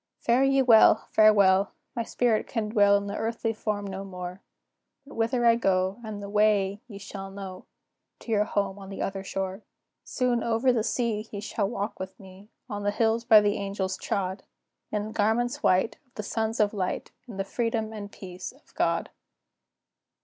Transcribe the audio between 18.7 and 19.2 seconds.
God.